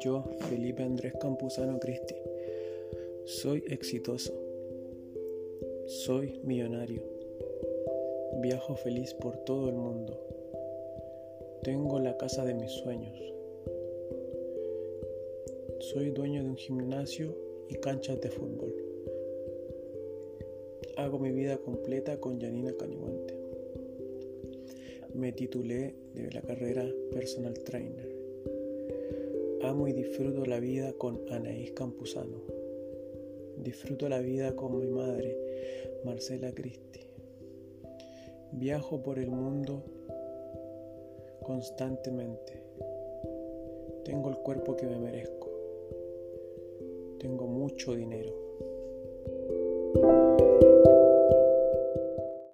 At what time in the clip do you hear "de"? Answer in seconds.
12.44-12.54, 16.42-16.50, 18.20-18.30, 26.14-26.30